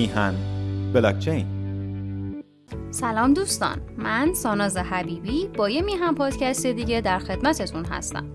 میهن. 0.00 0.34
بلاکچین. 0.94 1.46
سلام 2.90 3.34
دوستان. 3.34 3.80
من 3.96 4.34
ساناز 4.34 4.76
حبیبی 4.76 5.48
با 5.58 5.70
یه 5.70 5.82
میهن 5.82 6.14
پادکست 6.14 6.66
دیگه 6.66 7.00
در 7.00 7.18
خدمتتون 7.18 7.84
هستم. 7.84 8.26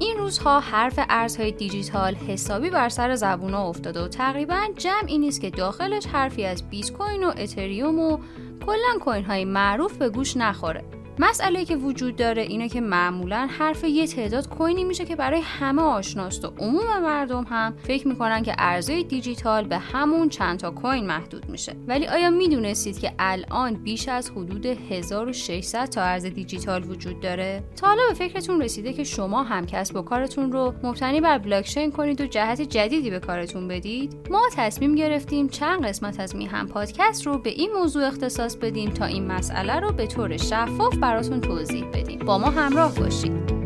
این 0.00 0.16
روزها 0.16 0.60
حرف 0.60 0.94
ارزهای 1.08 1.52
دیجیتال 1.52 2.14
حسابی 2.14 2.70
بر 2.70 2.88
سر 2.88 3.14
زبونا 3.14 3.68
افتاده 3.68 4.04
و 4.04 4.08
تقریبا 4.08 4.60
جمعی 4.76 5.18
نیست 5.18 5.40
که 5.40 5.50
داخلش 5.50 6.06
حرفی 6.06 6.44
از 6.44 6.70
بیت 6.70 6.92
کوین 6.92 7.24
و 7.24 7.32
اتریوم 7.36 7.98
و 7.98 8.18
کلا 8.66 8.98
کوین 9.00 9.24
های 9.24 9.44
معروف 9.44 9.96
به 9.96 10.08
گوش 10.08 10.36
نخوره. 10.36 10.84
مسئله 11.18 11.64
که 11.64 11.76
وجود 11.76 12.16
داره 12.16 12.42
اینه 12.42 12.68
که 12.68 12.80
معمولا 12.80 13.48
حرف 13.50 13.84
یه 13.84 14.06
تعداد 14.06 14.48
کوینی 14.48 14.84
میشه 14.84 15.04
که 15.04 15.16
برای 15.16 15.40
همه 15.40 15.82
آشناست 15.82 16.44
و 16.44 16.52
عموم 16.58 16.98
مردم 17.02 17.44
هم 17.44 17.74
فکر 17.86 18.08
می‌کنن 18.08 18.42
که 18.42 18.54
ارزهای 18.58 19.04
دیجیتال 19.04 19.64
به 19.64 19.78
همون 19.78 20.28
چند 20.28 20.58
تا 20.58 20.70
کوین 20.70 21.06
محدود 21.06 21.48
میشه. 21.48 21.76
ولی 21.86 22.06
آیا 22.06 22.30
می‌دونستید 22.30 22.98
که 22.98 23.12
الان 23.18 23.74
بیش 23.74 24.08
از 24.08 24.30
حدود 24.30 24.66
1600 24.66 25.86
تا 25.86 26.02
ارز 26.02 26.24
دیجیتال 26.24 26.84
وجود 26.84 27.20
داره؟ 27.20 27.64
تا 27.76 27.86
حالا 27.86 28.02
به 28.08 28.14
فکرتون 28.14 28.62
رسیده 28.62 28.92
که 28.92 29.04
شما 29.04 29.42
هم 29.42 29.66
کسب 29.66 29.96
و 29.96 30.02
کارتون 30.02 30.52
رو 30.52 30.74
مبتنی 30.82 31.20
بر 31.20 31.38
بلاکچین 31.38 31.92
کنید 31.92 32.20
و 32.20 32.26
جهت 32.26 32.60
جدیدی 32.60 33.10
به 33.10 33.20
کارتون 33.20 33.68
بدید؟ 33.68 34.14
ما 34.30 34.40
تصمیم 34.56 34.94
گرفتیم 34.94 35.48
چند 35.48 35.86
قسمت 35.86 36.20
از 36.20 36.36
میهم 36.36 36.68
پادکست 36.68 37.26
رو 37.26 37.38
به 37.38 37.50
این 37.50 37.72
موضوع 37.72 38.06
اختصاص 38.06 38.56
بدیم 38.56 38.90
تا 38.90 39.04
این 39.04 39.26
مسئله 39.26 39.80
رو 39.80 39.92
به 39.92 40.06
طور 40.06 40.36
شفاف 40.36 40.94
براتون 41.12 41.40
توضیح 41.40 41.84
بدیم. 41.84 42.18
با 42.18 42.38
ما 42.38 42.50
همراه 42.50 42.94
باشید. 42.94 43.62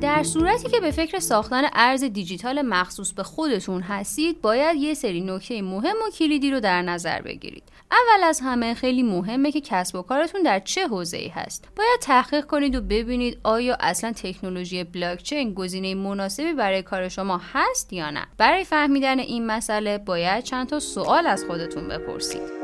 در 0.00 0.22
صورتی 0.22 0.68
که 0.68 0.80
به 0.80 0.90
فکر 0.90 1.18
ساختن 1.18 1.62
ارز 1.72 2.04
دیجیتال 2.04 2.62
مخصوص 2.62 3.12
به 3.12 3.22
خودتون 3.22 3.82
هستید 3.82 4.40
باید 4.40 4.76
یه 4.76 4.94
سری 4.94 5.20
نکته 5.20 5.62
مهم 5.62 5.96
و 6.06 6.10
کلیدی 6.10 6.50
رو 6.50 6.60
در 6.60 6.82
نظر 6.82 7.22
بگیرید. 7.22 7.62
اول 7.90 8.24
از 8.24 8.40
همه 8.44 8.74
خیلی 8.74 9.02
مهمه 9.02 9.52
که 9.52 9.60
کسب 9.60 9.96
و 9.96 10.02
کارتون 10.02 10.42
در 10.42 10.58
چه 10.58 10.88
حوزه‌ای 10.88 11.28
هست. 11.28 11.68
باید 11.76 12.00
تحقیق 12.00 12.44
کنید 12.44 12.74
و 12.74 12.80
ببینید 12.80 13.38
آیا 13.44 13.76
اصلا 13.80 14.12
تکنولوژی 14.12 14.84
بلاکچین 14.84 15.54
گزینه 15.54 15.94
مناسبی 15.94 16.52
برای 16.52 16.82
کار 16.82 17.08
شما 17.08 17.40
هست 17.52 17.92
یا 17.92 18.10
نه. 18.10 18.26
برای 18.36 18.64
فهمیدن 18.64 19.18
این 19.18 19.46
مسئله 19.46 19.98
باید 19.98 20.44
چند 20.44 20.68
تا 20.68 20.80
سوال 20.80 21.26
از 21.26 21.44
خودتون 21.44 21.88
بپرسید. 21.88 22.57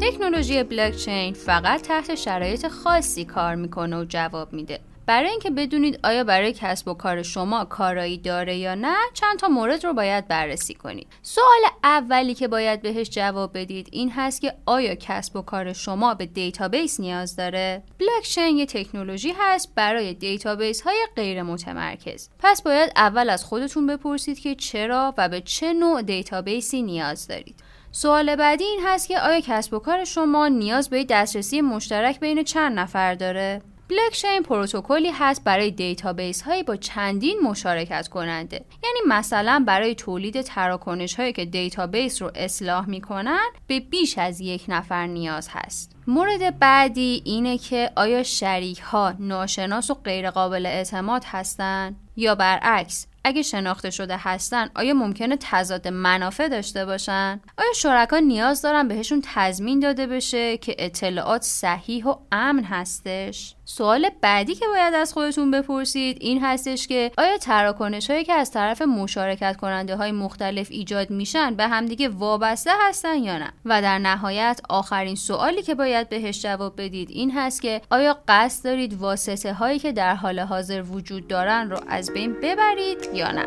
تکنولوژی 0.00 0.62
بلاکچین 0.62 1.34
فقط 1.34 1.82
تحت 1.82 2.14
شرایط 2.14 2.68
خاصی 2.68 3.24
کار 3.24 3.54
می‌کنه 3.54 4.00
و 4.00 4.04
جواب 4.04 4.52
میده. 4.52 4.80
برای 5.06 5.30
اینکه 5.30 5.50
بدونید 5.50 6.00
آیا 6.04 6.24
برای 6.24 6.54
کسب 6.56 6.88
و 6.88 6.94
کار 6.94 7.22
شما 7.22 7.64
کارایی 7.64 8.18
داره 8.18 8.56
یا 8.56 8.74
نه 8.74 8.96
چند 9.14 9.38
تا 9.38 9.48
مورد 9.48 9.84
رو 9.84 9.92
باید 9.92 10.28
بررسی 10.28 10.74
کنید. 10.74 11.06
سوال 11.22 11.60
اولی 11.84 12.34
که 12.34 12.48
باید 12.48 12.82
بهش 12.82 13.10
جواب 13.10 13.50
بدید 13.58 13.88
این 13.92 14.10
هست 14.10 14.40
که 14.40 14.54
آیا 14.66 14.94
کسب 14.94 15.36
و 15.36 15.42
کار 15.42 15.72
شما 15.72 16.14
به 16.14 16.26
دیتابیس 16.26 17.00
نیاز 17.00 17.36
داره؟ 17.36 17.82
بلاکچین 17.98 18.58
یه 18.58 18.66
تکنولوژی 18.66 19.34
هست 19.38 19.74
برای 19.74 20.14
دیتابیس 20.14 20.80
های 20.80 21.06
غیر 21.16 21.42
متمرکز 21.42 22.28
پس 22.38 22.62
باید 22.62 22.92
اول 22.96 23.30
از 23.30 23.44
خودتون 23.44 23.86
بپرسید 23.86 24.38
که 24.38 24.54
چرا 24.54 25.14
و 25.18 25.28
به 25.28 25.40
چه 25.40 25.72
نوع 25.72 26.02
دیتابیسی 26.02 26.82
نیاز 26.82 27.28
دارید. 27.28 27.56
سوال 27.92 28.36
بعدی 28.36 28.64
این 28.64 28.80
هست 28.86 29.08
که 29.08 29.20
آیا 29.20 29.40
کسب 29.40 29.74
و 29.74 29.78
کار 29.78 30.04
شما 30.04 30.48
نیاز 30.48 30.90
به 30.90 31.04
دسترسی 31.04 31.60
مشترک 31.60 32.20
بین 32.20 32.42
چند 32.42 32.78
نفر 32.78 33.14
داره؟ 33.14 33.62
بلاکچین 33.88 34.42
پروتکلی 34.42 35.10
هست 35.10 35.44
برای 35.44 35.70
دیتابیس 35.70 36.42
هایی 36.42 36.62
با 36.62 36.76
چندین 36.76 37.40
مشارکت 37.42 38.08
کننده. 38.08 38.64
یعنی 38.84 38.98
مثلا 39.06 39.64
برای 39.66 39.94
تولید 39.94 40.40
تراکنش 40.40 41.14
هایی 41.14 41.32
که 41.32 41.44
دیتابیس 41.44 42.22
رو 42.22 42.30
اصلاح 42.34 42.88
می‌کنن 42.88 43.48
به 43.66 43.80
بیش 43.80 44.18
از 44.18 44.40
یک 44.40 44.64
نفر 44.68 45.06
نیاز 45.06 45.48
هست. 45.50 45.96
مورد 46.06 46.58
بعدی 46.58 47.22
اینه 47.24 47.58
که 47.58 47.90
آیا 47.96 48.22
شریک 48.22 48.78
ها 48.78 49.14
ناشناس 49.18 49.90
و 49.90 49.94
غیرقابل 49.94 50.66
اعتماد 50.66 51.22
هستند 51.26 51.96
یا 52.16 52.34
برعکس 52.34 53.06
اگه 53.24 53.42
شناخته 53.42 53.90
شده 53.90 54.16
هستن 54.18 54.70
آیا 54.74 54.94
ممکنه 54.94 55.36
تضاد 55.40 55.88
منافع 55.88 56.48
داشته 56.48 56.84
باشن؟ 56.84 57.40
آیا 57.58 57.72
شرکا 57.76 58.18
نیاز 58.18 58.62
دارن 58.62 58.88
بهشون 58.88 59.22
تضمین 59.24 59.80
داده 59.80 60.06
بشه 60.06 60.56
که 60.56 60.76
اطلاعات 60.78 61.42
صحیح 61.42 62.06
و 62.06 62.14
امن 62.32 62.64
هستش؟ 62.64 63.54
سوال 63.64 64.10
بعدی 64.20 64.54
که 64.54 64.66
باید 64.66 64.94
از 64.94 65.12
خودتون 65.12 65.50
بپرسید 65.50 66.16
این 66.20 66.44
هستش 66.44 66.86
که 66.86 67.10
آیا 67.18 67.38
تراکنش 67.38 68.10
هایی 68.10 68.24
که 68.24 68.32
از 68.32 68.50
طرف 68.50 68.82
مشارکت 68.82 69.56
کننده 69.56 69.96
های 69.96 70.12
مختلف 70.12 70.68
ایجاد 70.70 71.10
میشن 71.10 71.54
به 71.54 71.68
همدیگه 71.68 72.08
وابسته 72.08 72.70
هستن 72.88 73.18
یا 73.18 73.38
نه 73.38 73.52
و 73.64 73.82
در 73.82 73.98
نهایت 73.98 74.60
آخرین 74.68 75.16
سوالی 75.16 75.62
که 75.62 75.74
باید 75.74 76.08
بهش 76.08 76.42
جواب 76.42 76.80
بدید 76.82 77.10
این 77.10 77.30
هست 77.30 77.62
که 77.62 77.82
آیا 77.90 78.18
قصد 78.28 78.64
دارید 78.64 78.94
واسطه 78.94 79.52
هایی 79.52 79.78
که 79.78 79.92
در 79.92 80.14
حال 80.14 80.40
حاضر 80.40 80.82
وجود 80.82 81.28
دارن 81.28 81.70
رو 81.70 81.80
از 81.88 82.12
بین 82.12 82.32
ببرید 82.42 83.09
یا 83.14 83.32
نه. 83.32 83.46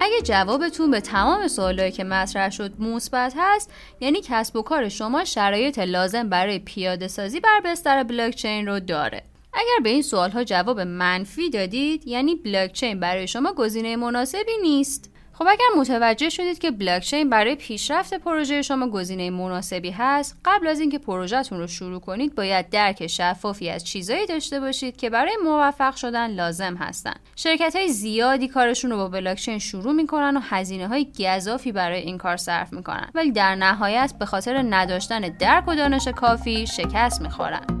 اگه 0.00 0.22
جوابتون 0.22 0.90
به 0.90 1.00
تمام 1.00 1.48
سوالایی 1.48 1.92
که 1.92 2.04
مطرح 2.04 2.50
شد 2.50 2.80
مثبت 2.80 3.34
هست 3.36 3.72
یعنی 4.00 4.20
کسب 4.24 4.56
و 4.56 4.62
کار 4.62 4.88
شما 4.88 5.24
شرایط 5.24 5.78
لازم 5.78 6.28
برای 6.28 6.58
پیاده 6.58 7.08
سازی 7.08 7.40
بر 7.40 7.60
بستر 7.64 8.02
بلاکچین 8.02 8.66
رو 8.66 8.80
داره. 8.80 9.22
اگر 9.52 9.82
به 9.82 9.88
این 9.88 10.02
سوال 10.02 10.30
ها 10.30 10.44
جواب 10.44 10.80
منفی 10.80 11.50
دادید 11.50 12.06
یعنی 12.06 12.34
بلاکچین 12.34 13.00
برای 13.00 13.28
شما 13.28 13.52
گزینه 13.52 13.96
مناسبی 13.96 14.52
نیست. 14.62 15.13
خب 15.38 15.46
اگر 15.48 15.64
متوجه 15.76 16.28
شدید 16.28 16.58
که 16.58 16.70
بلاکچین 16.70 17.30
برای 17.30 17.54
پیشرفت 17.54 18.14
پروژه 18.14 18.62
شما 18.62 18.88
گزینه 18.88 19.30
مناسبی 19.30 19.90
هست 19.90 20.36
قبل 20.44 20.66
از 20.66 20.80
اینکه 20.80 20.98
پروژهتون 20.98 21.58
رو 21.58 21.66
شروع 21.66 22.00
کنید 22.00 22.34
باید 22.34 22.70
درک 22.70 23.06
شفافی 23.06 23.70
از 23.70 23.84
چیزایی 23.84 24.26
داشته 24.26 24.60
باشید 24.60 24.96
که 24.96 25.10
برای 25.10 25.36
موفق 25.44 25.96
شدن 25.96 26.30
لازم 26.30 26.76
هستن. 26.76 27.14
شرکت 27.36 27.76
های 27.76 27.88
زیادی 27.88 28.48
کارشون 28.48 28.90
رو 28.90 28.96
با 28.96 29.08
بلاکچین 29.08 29.58
شروع 29.58 29.92
می‌کنن 29.92 30.36
و 30.36 30.40
هزینه 30.40 30.88
های 30.88 31.06
گذافی 31.18 31.72
برای 31.72 32.00
این 32.00 32.18
کار 32.18 32.36
صرف 32.36 32.72
می‌کنن. 32.72 33.10
ولی 33.14 33.32
در 33.32 33.54
نهایت 33.54 34.14
به 34.18 34.26
خاطر 34.26 34.64
نداشتن 34.70 35.20
درک 35.20 35.68
و 35.68 35.74
دانش 35.74 36.08
کافی 36.08 36.66
شکست 36.66 37.22
می‌خورن. 37.22 37.73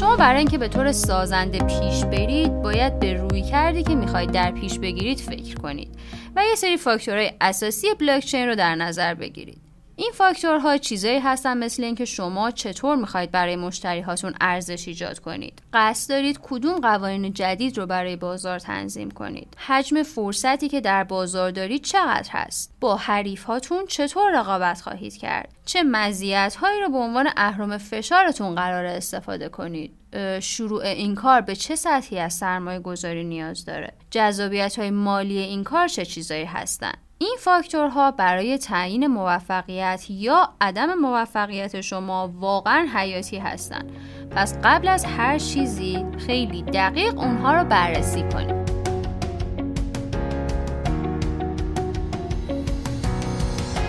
شما 0.00 0.16
برای 0.16 0.38
اینکه 0.38 0.58
به 0.58 0.68
طور 0.68 0.92
سازنده 0.92 1.58
پیش 1.58 2.04
برید 2.04 2.62
باید 2.62 3.00
به 3.00 3.14
روی 3.14 3.42
کردی 3.42 3.82
که 3.82 3.94
می‌خواید 3.94 4.30
در 4.30 4.50
پیش 4.50 4.78
بگیرید 4.78 5.18
فکر 5.18 5.54
کنید 5.54 5.88
و 6.36 6.42
یه 6.44 6.54
سری 6.54 6.76
فاکتورهای 6.76 7.32
اساسی 7.40 7.86
بلاکچین 8.00 8.48
رو 8.48 8.54
در 8.54 8.74
نظر 8.74 9.14
بگیرید. 9.14 9.65
این 9.98 10.10
فاکتورها 10.14 10.78
چیزایی 10.78 11.18
هستن 11.18 11.58
مثل 11.58 11.84
اینکه 11.84 12.04
شما 12.04 12.50
چطور 12.50 12.96
می‌خواید 12.96 13.30
برای 13.30 13.56
مشتری 13.56 14.00
هاتون 14.00 14.34
ارزش 14.40 14.88
ایجاد 14.88 15.18
کنید. 15.18 15.62
قصد 15.72 16.10
دارید 16.10 16.38
کدوم 16.42 16.78
قوانین 16.78 17.32
جدید 17.32 17.78
رو 17.78 17.86
برای 17.86 18.16
بازار 18.16 18.58
تنظیم 18.58 19.10
کنید. 19.10 19.56
حجم 19.66 20.02
فرصتی 20.02 20.68
که 20.68 20.80
در 20.80 21.04
بازار 21.04 21.50
دارید 21.50 21.84
چقدر 21.84 22.30
هست؟ 22.30 22.76
با 22.80 22.96
حریف 22.96 23.44
هاتون 23.44 23.86
چطور 23.86 24.40
رقابت 24.40 24.80
خواهید 24.80 25.16
کرد؟ 25.16 25.48
چه 25.64 25.82
مزیت 25.82 26.56
هایی 26.60 26.80
رو 26.80 26.88
به 26.88 26.98
عنوان 26.98 27.28
اهرم 27.36 27.78
فشارتون 27.78 28.54
قرار 28.54 28.84
استفاده 28.84 29.48
کنید؟ 29.48 29.92
شروع 30.40 30.82
این 30.82 31.14
کار 31.14 31.40
به 31.40 31.56
چه 31.56 31.76
سطحی 31.76 32.18
از 32.18 32.34
سرمایه 32.34 32.80
گذاری 32.80 33.24
نیاز 33.24 33.64
داره؟ 33.64 33.92
جذابیت 34.10 34.78
های 34.78 34.90
مالی 34.90 35.38
این 35.38 35.64
کار 35.64 35.88
چه 35.88 36.04
چیزایی 36.04 36.44
هستند 36.44 37.05
این 37.18 37.36
فاکتورها 37.38 38.10
برای 38.10 38.58
تعیین 38.58 39.06
موفقیت 39.06 40.06
یا 40.10 40.54
عدم 40.60 40.94
موفقیت 40.94 41.80
شما 41.80 42.32
واقعا 42.34 42.88
حیاتی 42.94 43.38
هستند. 43.38 43.92
پس 44.30 44.58
قبل 44.64 44.88
از 44.88 45.04
هر 45.04 45.38
چیزی 45.38 46.06
خیلی 46.26 46.62
دقیق 46.62 47.18
اونها 47.18 47.54
رو 47.54 47.64
بررسی 47.64 48.22
کنید. 48.22 48.66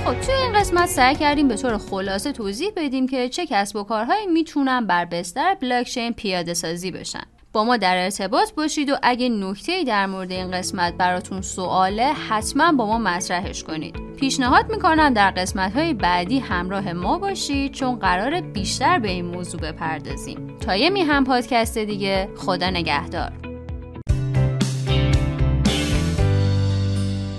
خب 0.06 0.22
توی 0.22 0.36
این 0.36 0.54
قسمت 0.54 0.86
سعی 0.86 1.16
کردیم 1.16 1.48
به 1.48 1.56
طور 1.56 1.78
خلاصه 1.78 2.32
توضیح 2.32 2.72
بدیم 2.76 3.08
که 3.08 3.30
چه 3.30 3.46
کسب 3.46 3.76
و 3.76 3.84
کارهایی 3.84 4.28
می‌تونن 4.28 4.88
بر 4.88 5.06
بستر 5.06 5.56
بلاکچین 5.62 6.14
پیاده 6.14 6.54
سازی 6.54 6.92
بشن. 6.92 7.24
با 7.54 7.64
ما 7.64 7.78
در 7.78 8.04
ارتباط 8.04 8.54
باشید 8.54 8.90
و 8.90 8.96
اگه 9.04 9.30
نکته 9.30 9.84
در 9.84 10.06
مورد 10.06 10.32
این 10.32 10.52
قسمت 10.52 10.94
براتون 10.94 11.42
سواله 11.42 12.14
حتما 12.14 12.72
با 12.72 12.86
ما 12.86 12.98
مطرحش 12.98 13.64
کنید. 13.64 13.96
پیشنهاد 14.20 14.72
می‌کنم 14.72 15.14
در 15.14 15.32
قسمت 15.32 15.74
های 15.74 15.94
بعدی 15.94 16.40
همراه 16.40 16.94
ما 16.94 17.18
باشید 17.18 17.72
چون 17.72 17.96
قرار 17.96 18.42
بیشتر 18.42 19.00
به 19.00 19.10
این 19.10 19.26
موضوع 19.26 19.62
بپردازیم. 19.62 20.58
تا 20.60 20.76
یه 20.76 20.90
میهم 20.90 21.24
پادکست 21.24 21.78
دیگه 21.78 22.30
خدا 22.38 22.70
نگهدار. 22.70 23.32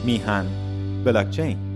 میهن 0.04 0.46
بلاکچین. 1.04 1.67